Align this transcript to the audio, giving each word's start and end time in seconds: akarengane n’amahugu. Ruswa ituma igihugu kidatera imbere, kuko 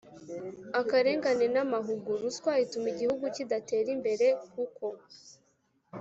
akarengane 0.79 1.45
n’amahugu. 1.55 2.09
Ruswa 2.21 2.51
ituma 2.63 2.87
igihugu 2.93 3.23
kidatera 3.35 3.89
imbere, 3.95 4.27
kuko 4.53 4.85